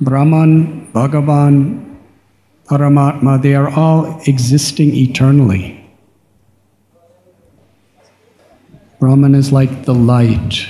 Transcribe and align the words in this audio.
Brahman, 0.00 0.92
Bhagavan, 0.92 1.96
Paramatma, 2.66 3.42
they 3.42 3.54
are 3.56 3.68
all 3.68 4.20
existing 4.26 4.94
eternally. 4.94 5.74
Brahman 9.00 9.34
is 9.34 9.50
like 9.50 9.86
the 9.86 9.94
light, 9.94 10.66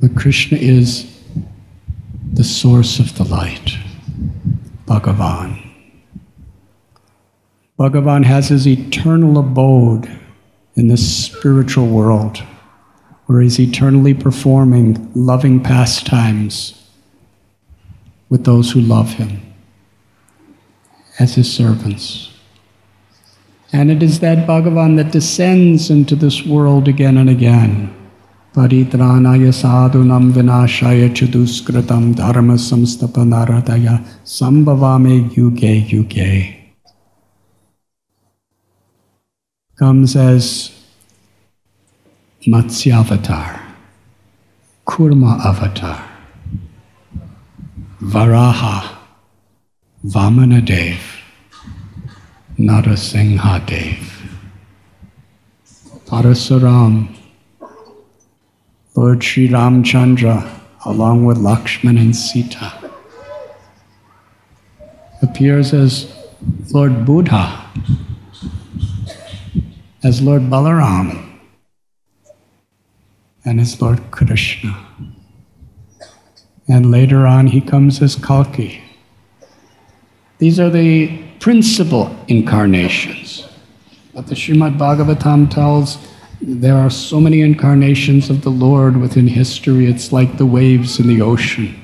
but 0.00 0.16
Krishna 0.16 0.58
is 0.58 1.12
the 2.32 2.42
source 2.42 2.98
of 2.98 3.16
the 3.18 3.24
light, 3.24 3.76
Bhagavan. 4.86 5.62
Bhagavan 7.78 8.24
has 8.24 8.48
his 8.48 8.66
eternal 8.66 9.38
abode 9.38 10.10
in 10.74 10.88
the 10.88 10.96
spiritual 10.96 11.86
world, 11.86 12.38
where 13.26 13.40
he's 13.40 13.60
eternally 13.60 14.14
performing 14.14 15.10
loving 15.14 15.62
pastimes 15.62 16.75
with 18.28 18.44
those 18.44 18.72
who 18.72 18.80
love 18.80 19.14
him 19.14 19.40
as 21.18 21.34
his 21.34 21.52
servants. 21.52 22.32
And 23.72 23.90
it 23.90 24.02
is 24.02 24.20
that 24.20 24.46
Bhagavan 24.46 24.96
that 24.96 25.12
descends 25.12 25.90
into 25.90 26.16
this 26.16 26.44
world 26.46 26.88
again 26.88 27.16
and 27.16 27.28
again. 27.28 27.92
Paritranaya 28.54 29.52
sadhunam 29.52 30.32
vinashaya 30.32 31.10
chuduskritam 31.10 32.14
dharma 32.16 32.54
samsthapanarthaya 32.54 34.02
sambhavame 34.24 35.28
yuge 35.30 35.86
yuge. 35.88 36.56
Comes 39.78 40.16
as 40.16 40.70
Matsya 42.46 43.00
avatar, 43.00 43.60
Kurma 44.86 45.38
avatar, 45.44 46.02
Varaha, 48.00 48.98
Vamanadev, 50.04 50.98
Narasimhadev, 52.58 53.98
Parasuram, 56.04 57.08
Lord 58.94 59.24
Sri 59.24 59.48
Ramchandra, 59.48 60.60
along 60.84 61.24
with 61.24 61.38
Lakshman 61.38 61.98
and 61.98 62.14
Sita, 62.14 62.70
appears 65.22 65.72
as 65.72 66.14
Lord 66.74 67.06
Buddha, 67.06 67.70
as 70.04 70.20
Lord 70.20 70.42
Balaram, 70.42 71.38
and 73.42 73.58
as 73.58 73.80
Lord 73.80 74.10
Krishna. 74.10 74.85
And 76.68 76.90
later 76.90 77.26
on, 77.26 77.46
he 77.46 77.60
comes 77.60 78.02
as 78.02 78.16
Kalki. 78.16 78.82
These 80.38 80.58
are 80.58 80.70
the 80.70 81.16
principal 81.38 82.14
incarnations. 82.28 83.48
But 84.14 84.26
the 84.26 84.34
Srimad 84.34 84.76
Bhagavatam 84.78 85.50
tells 85.50 85.98
there 86.40 86.76
are 86.76 86.90
so 86.90 87.20
many 87.20 87.40
incarnations 87.40 88.28
of 88.30 88.42
the 88.42 88.50
Lord 88.50 88.96
within 88.96 89.26
history, 89.26 89.86
it's 89.86 90.12
like 90.12 90.36
the 90.36 90.46
waves 90.46 90.98
in 90.98 91.06
the 91.06 91.22
ocean. 91.22 91.74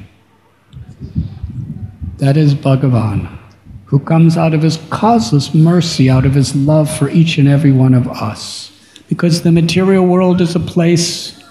That 2.18 2.36
is 2.36 2.54
Bhagavan, 2.54 3.38
who 3.86 3.98
comes 3.98 4.36
out 4.36 4.54
of 4.54 4.62
his 4.62 4.78
causeless 4.90 5.54
mercy, 5.54 6.10
out 6.10 6.26
of 6.26 6.34
his 6.34 6.54
love 6.54 6.94
for 6.94 7.08
each 7.08 7.38
and 7.38 7.48
every 7.48 7.72
one 7.72 7.94
of 7.94 8.08
us. 8.08 8.70
Because 9.08 9.42
the 9.42 9.52
material 9.52 10.06
world 10.06 10.40
is 10.40 10.54
a 10.54 10.60
place 10.60 11.41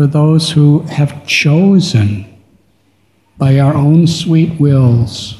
for 0.00 0.06
those 0.06 0.52
who 0.52 0.78
have 0.84 1.26
chosen 1.26 2.24
by 3.36 3.58
our 3.58 3.74
own 3.74 4.06
sweet 4.06 4.58
wills 4.58 5.36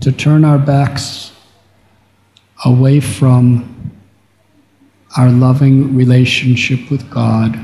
to 0.00 0.10
turn 0.10 0.44
our 0.44 0.58
backs 0.58 1.30
away 2.64 2.98
from 2.98 3.92
our 5.16 5.30
loving 5.30 5.94
relationship 5.94 6.90
with 6.90 7.08
God 7.08 7.56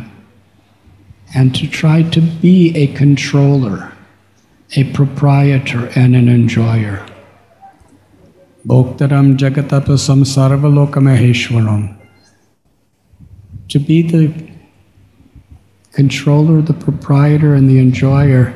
and 1.34 1.52
to 1.56 1.66
try 1.66 2.02
to 2.02 2.20
be 2.20 2.72
a 2.76 2.86
controller, 2.94 3.92
a 4.76 4.84
proprietor, 4.92 5.90
and 5.96 6.14
an 6.14 6.28
enjoyer. 6.28 7.04
Bhoktaram 8.64 9.36
Jagatapasam 9.36 10.22
Sarvalokamaheshwaram. 10.22 11.96
To 13.70 13.78
be 13.80 14.02
the 14.02 14.55
controller, 15.96 16.60
the 16.60 16.74
proprietor, 16.74 17.54
and 17.54 17.70
the 17.70 17.78
enjoyer 17.78 18.52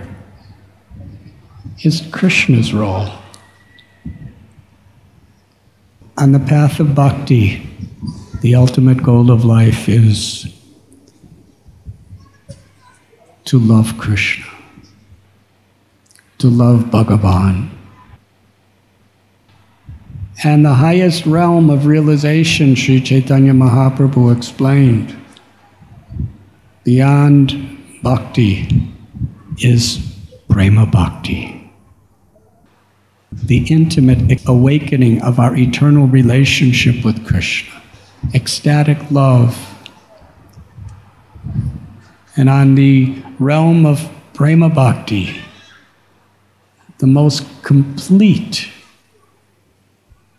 is 1.82 2.06
Krishna's 2.12 2.74
role. 2.74 3.08
On 6.18 6.32
the 6.32 6.38
path 6.38 6.80
of 6.80 6.94
bhakti, 6.94 7.66
the 8.42 8.54
ultimate 8.54 9.02
goal 9.02 9.30
of 9.30 9.42
life 9.42 9.88
is 9.88 10.54
to 13.46 13.58
love 13.58 13.96
Krishna, 13.96 14.44
to 16.36 16.48
love 16.48 16.90
Bhagavan. 16.90 17.70
And 20.44 20.62
the 20.62 20.74
highest 20.74 21.24
realm 21.24 21.70
of 21.70 21.86
realization, 21.86 22.74
Sri 22.74 23.00
Chaitanya 23.00 23.54
Mahaprabhu 23.54 24.36
explained, 24.36 25.16
beyond 26.90 27.46
bhakti 28.02 28.52
is 29.58 29.82
prema 30.48 30.84
bhakti 30.84 31.40
the 33.32 33.58
intimate 33.78 34.40
awakening 34.48 35.22
of 35.22 35.38
our 35.38 35.56
eternal 35.56 36.08
relationship 36.08 37.04
with 37.04 37.24
Krishna, 37.24 37.80
ecstatic 38.34 38.98
love. 39.10 39.54
And 42.36 42.48
on 42.48 42.74
the 42.74 43.22
realm 43.38 43.86
of 43.86 44.10
prema 44.34 44.68
bhakti, 44.68 45.40
the 46.98 47.06
most 47.06 47.44
complete, 47.62 48.68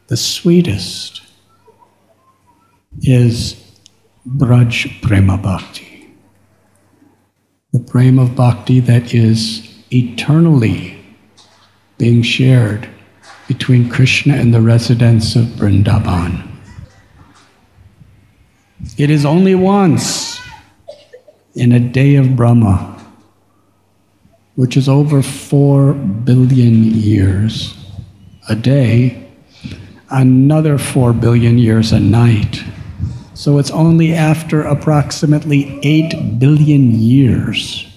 the 0.07 0.17
sweetest, 0.17 1.21
is 3.01 3.55
Braj 4.27 5.01
Prema 5.01 5.37
Bhakti. 5.37 5.90
The 7.73 7.79
prema 7.79 8.23
of 8.23 8.35
bhakti 8.35 8.81
that 8.81 9.13
is 9.13 9.65
eternally 9.93 10.97
being 11.97 12.21
shared 12.21 12.89
between 13.47 13.89
Krishna 13.89 14.35
and 14.35 14.53
the 14.53 14.59
residents 14.59 15.37
of 15.37 15.45
Vrindavan. 15.45 16.47
It 18.97 19.09
is 19.09 19.25
only 19.25 19.55
once 19.55 20.41
in 21.55 21.71
a 21.71 21.79
day 21.79 22.15
of 22.15 22.35
Brahma, 22.35 22.99
which 24.55 24.75
is 24.75 24.89
over 24.89 25.21
four 25.21 25.93
billion 25.93 26.83
years 26.83 27.77
a 28.49 28.55
day, 28.55 29.29
another 30.09 30.77
four 30.77 31.13
billion 31.13 31.57
years 31.57 31.93
a 31.93 31.99
night. 32.01 32.63
So 33.41 33.57
it's 33.57 33.71
only 33.71 34.13
after 34.13 34.61
approximately 34.61 35.79
eight 35.81 36.37
billion 36.37 36.91
years 36.91 37.87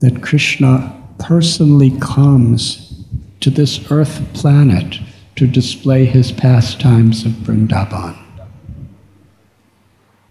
that 0.00 0.22
Krishna 0.22 0.90
personally 1.18 1.90
comes 2.00 3.04
to 3.40 3.50
this 3.50 3.90
earth 3.90 4.22
planet 4.32 5.00
to 5.36 5.46
display 5.46 6.06
his 6.06 6.32
pastimes 6.32 7.26
of 7.26 7.32
Vrindavan. 7.32 8.16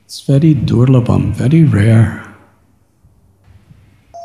It's 0.06 0.22
very 0.22 0.56
durlabam, 0.56 1.32
very 1.34 1.64
rare. 1.64 2.26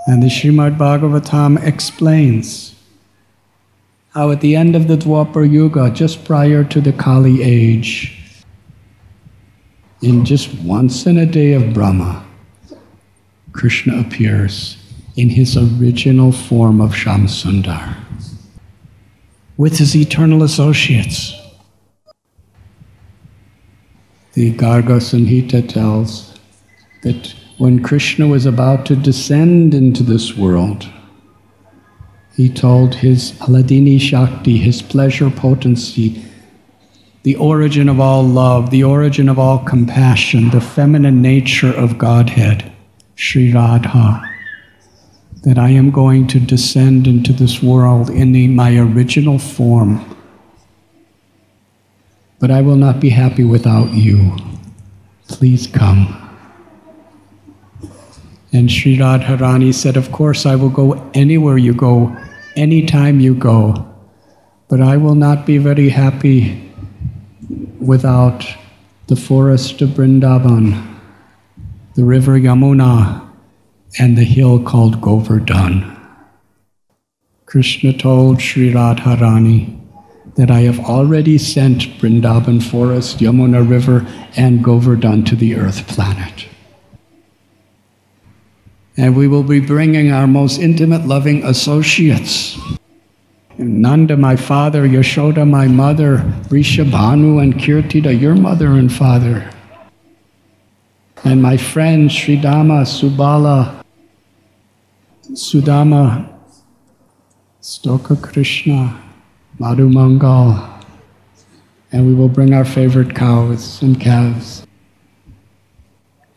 And 0.06 0.22
the 0.22 0.28
Srimad 0.28 0.78
Bhagavatam 0.78 1.62
explains 1.62 2.75
how 4.14 4.31
at 4.31 4.40
the 4.40 4.56
end 4.56 4.75
of 4.75 4.88
the 4.88 4.96
Dwapar 4.96 5.44
Yuga, 5.44 5.90
just 5.90 6.25
prior 6.25 6.64
to 6.64 6.81
the 6.81 6.94
Kali 6.94 7.43
age, 7.43 8.18
in 10.03 10.25
just 10.25 10.55
once 10.61 11.06
in 11.06 11.19
a 11.19 11.27
day 11.27 11.55
of 11.55 11.75
Brahma, 11.75 12.25
Krishna 13.53 13.99
appears 14.00 14.77
in 15.17 15.31
his 15.31 15.56
original 15.56 16.31
form 16.31 16.81
of 16.81 16.93
Shyamsundar 16.93 17.97
with 19.56 19.79
his 19.79 19.97
eternal 19.97 20.45
associates. 20.45 21.35
The 24.35 24.55
Garga 24.55 25.00
Samhita 25.00 25.69
tells 25.69 26.39
that 27.03 27.35
when 27.59 27.83
Krishna 27.83 28.29
was 28.29 28.47
about 28.47 28.87
to 28.87 28.95
descend 28.95 29.75
into 29.75 30.05
this 30.05 30.37
world, 30.37 30.89
he 32.37 32.49
told 32.49 32.95
his 32.95 33.33
Hladini 33.33 34.00
Shakti, 34.00 34.59
his 34.59 34.81
pleasure 34.81 35.29
potency, 35.29 36.25
the 37.23 37.37
origin 37.37 37.88
of 37.88 38.00
all 38.00 38.23
love, 38.23 38.70
the 38.70 38.85
origin 38.85 39.29
of 39.29 39.38
all 39.38 39.59
compassion, 39.59 40.50
the 40.50 40.61
feminine 40.61 41.20
nature 41.20 41.73
of 41.73 41.99
Godhead, 41.99 42.70
Sri 43.17 43.53
Radha, 43.53 44.23
that 45.43 45.59
I 45.59 45.70
am 45.70 45.91
going 45.91 46.26
to 46.29 46.41
descend 46.41 47.06
into 47.06 47.32
this 47.32 47.62
world 47.62 48.11
in 48.11 48.32
the, 48.32 48.49
my 48.49 48.76
original 48.76 49.38
form. 49.38 50.17
But 52.38 52.50
I 52.50 52.62
will 52.62 52.76
not 52.76 53.00
be 53.00 53.11
happy 53.11 53.44
without 53.44 53.93
you. 53.93 54.37
Please 55.26 55.67
come. 55.67 56.25
And 58.53 58.71
Sri 58.71 58.97
Radharani 58.97 59.75
said, 59.75 59.97
Of 59.97 60.12
course, 60.12 60.47
I 60.47 60.55
will 60.55 60.71
go 60.71 61.11
anywhere 61.14 61.59
you 61.59 61.75
go, 61.75 62.17
anytime 62.56 63.21
you 63.21 63.35
go. 63.35 63.85
But 64.69 64.81
I 64.81 64.97
will 64.97 65.14
not 65.14 65.44
be 65.44 65.59
very 65.59 65.88
happy 65.88 66.68
without 67.88 68.44
the 69.06 69.17
forest 69.17 69.81
of 69.81 69.88
Vrindavan, 69.88 70.76
the 71.94 72.05
river 72.05 72.38
Yamuna, 72.38 73.26
and 73.99 74.19
the 74.19 74.25
hill 74.25 74.62
called 74.62 75.00
Govardhan. 75.00 75.96
Krishna 77.46 77.94
told 77.94 78.43
Sri 78.43 78.75
Radharani 78.75 79.81
that 80.35 80.50
I 80.50 80.61
have 80.69 80.79
already 80.81 81.38
sent 81.38 81.88
Vrindavan 81.99 82.62
forest, 82.62 83.20
Yamuna 83.20 83.67
river, 83.67 84.06
and 84.37 84.62
Govardhan 84.62 85.25
to 85.25 85.35
the 85.35 85.56
earth 85.56 85.88
planet. 85.88 86.46
And 88.99 89.17
we 89.17 89.29
will 89.29 89.44
be 89.44 89.61
bringing 89.61 90.12
our 90.12 90.26
most 90.26 90.61
intimate, 90.61 91.06
loving 91.06 91.43
associates. 91.43 92.58
Nanda, 93.58 94.16
my 94.16 94.37
father, 94.37 94.87
Yashoda, 94.87 95.49
my 95.49 95.66
mother, 95.66 96.19
Rishabhanu 96.49 97.43
and 97.43 97.55
Kirtida, 97.55 98.19
your 98.19 98.37
mother 98.37 98.69
and 98.69 98.93
father. 98.93 99.50
And 101.25 101.43
my 101.43 101.56
friends, 101.56 102.12
Sridama, 102.12 102.87
Subala, 102.87 103.82
Sudama, 105.32 106.32
Stoka 107.60 108.16
Krishna, 108.22 109.02
Madhu 109.58 109.88
Mangal, 109.88 110.56
and 111.90 112.06
we 112.06 112.14
will 112.14 112.28
bring 112.28 112.54
our 112.54 112.64
favorite 112.64 113.16
cows 113.16 113.82
and 113.82 114.00
calves. 114.00 114.64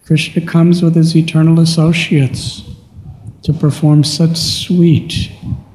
Krishna 0.06 0.41
comes 0.41 0.81
with 0.81 0.95
his 0.95 1.15
eternal 1.15 1.59
associates 1.59 2.63
to 3.44 3.53
perform 3.53 4.03
such 4.03 4.35
sweet, 4.35 5.31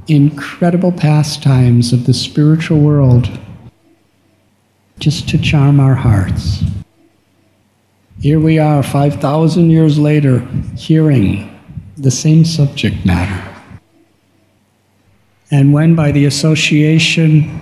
incredible 0.09 0.93
pastimes 0.93 1.93
of 1.93 2.07
the 2.07 2.15
spiritual 2.15 2.79
world 2.81 3.39
just 4.99 5.29
to 5.29 5.39
charm 5.39 5.81
our 5.81 5.95
hearts. 5.95 6.63
Here 8.21 8.41
we 8.41 8.59
are, 8.59 8.83
5,000 8.83 9.71
years 9.71 9.99
later, 9.99 10.41
hearing 10.77 11.53
the 11.97 12.11
same 12.11 12.45
subject 12.45 13.05
matter. 13.05 13.43
And 15.51 15.73
when, 15.73 15.95
by 15.95 16.13
the 16.13 16.25
association 16.25 17.61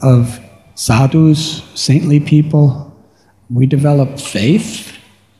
of 0.00 0.40
sadhus, 0.74 1.62
saintly 1.74 2.20
people, 2.20 2.94
we 3.50 3.66
develop 3.66 4.18
faith 4.18 4.96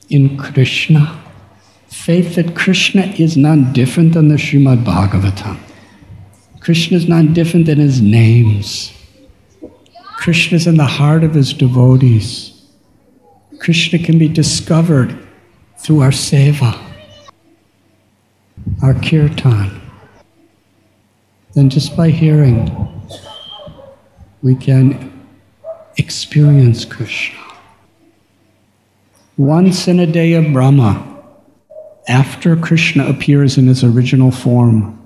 in 0.08 0.36
Krishna, 0.36 1.22
faith 1.88 2.34
that 2.34 2.54
Krishna 2.54 3.02
is 3.18 3.36
none 3.36 3.72
different 3.72 4.14
than 4.14 4.28
the 4.28 4.36
Srimad 4.36 4.84
Bhagavatam. 4.84 5.58
Krishna 6.66 6.96
is 6.96 7.06
not 7.06 7.32
different 7.32 7.66
than 7.66 7.78
his 7.78 8.02
names. 8.02 8.92
Krishna 10.16 10.56
is 10.56 10.66
in 10.66 10.76
the 10.76 10.84
heart 10.84 11.22
of 11.22 11.32
his 11.32 11.52
devotees. 11.52 12.60
Krishna 13.60 14.00
can 14.00 14.18
be 14.18 14.26
discovered 14.26 15.16
through 15.78 16.00
our 16.00 16.10
seva, 16.10 16.76
our 18.82 18.94
kirtan. 18.94 19.80
Then, 21.54 21.70
just 21.70 21.96
by 21.96 22.10
hearing, 22.10 22.68
we 24.42 24.56
can 24.56 25.22
experience 25.98 26.84
Krishna. 26.84 27.38
Once 29.36 29.86
in 29.86 30.00
a 30.00 30.06
day 30.06 30.32
of 30.32 30.52
Brahma, 30.52 31.22
after 32.08 32.56
Krishna 32.56 33.06
appears 33.06 33.56
in 33.56 33.68
his 33.68 33.84
original 33.84 34.32
form, 34.32 35.05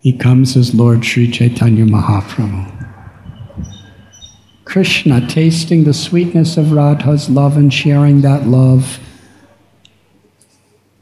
he 0.00 0.14
comes 0.14 0.56
as 0.56 0.74
Lord 0.74 1.04
Sri 1.04 1.30
Chaitanya 1.30 1.84
Mahaprabhu. 1.84 2.78
Krishna 4.64 5.26
tasting 5.26 5.84
the 5.84 5.92
sweetness 5.92 6.56
of 6.56 6.72
Radha's 6.72 7.28
love 7.28 7.56
and 7.56 7.72
sharing 7.72 8.22
that 8.22 8.46
love 8.46 8.98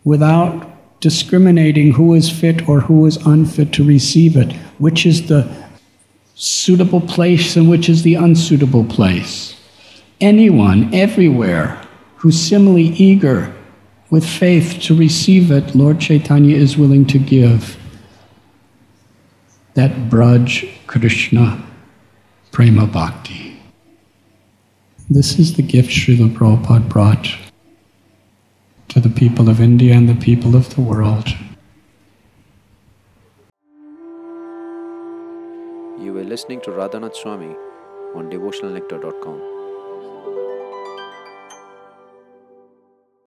without 0.04 1.00
discriminating 1.00 1.92
who 1.92 2.14
is 2.14 2.28
fit 2.28 2.68
or 2.68 2.80
who 2.80 3.06
is 3.06 3.18
unfit 3.18 3.72
to 3.74 3.84
receive 3.84 4.36
it, 4.36 4.52
which 4.78 5.06
is 5.06 5.28
the 5.28 5.48
suitable 6.34 7.00
place 7.00 7.56
and 7.56 7.68
which 7.70 7.88
is 7.88 8.02
the 8.02 8.14
unsuitable 8.14 8.84
place. 8.84 9.54
Anyone, 10.20 10.92
everywhere, 10.92 11.80
who's 12.16 12.40
similarly 12.40 12.88
eager 12.88 13.54
with 14.10 14.26
faith 14.26 14.80
to 14.80 14.96
receive 14.96 15.52
it, 15.52 15.76
Lord 15.76 16.00
Chaitanya 16.00 16.56
is 16.56 16.76
willing 16.76 17.06
to 17.06 17.18
give 17.18 17.76
that 19.78 20.10
Braj 20.10 20.69
Krishna 20.88 21.64
Prema 22.50 22.84
Bhakti. 22.84 23.56
This 25.08 25.38
is 25.38 25.54
the 25.54 25.62
gift 25.62 25.90
Srila 25.90 26.34
Prabhupada 26.36 26.88
brought 26.88 27.28
to 28.88 28.98
the 28.98 29.08
people 29.08 29.48
of 29.48 29.60
India 29.60 29.94
and 29.94 30.08
the 30.08 30.16
people 30.16 30.56
of 30.56 30.75
the 30.75 30.80
world. 30.80 31.28
You 36.00 36.12
were 36.12 36.24
listening 36.24 36.60
to 36.62 36.70
Radhanath 36.70 37.14
Swami 37.14 37.54
on 38.16 38.28
devotionalnectar.com. 38.32 39.57